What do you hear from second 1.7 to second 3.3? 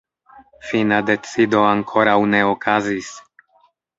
ankoraŭ ne okazis.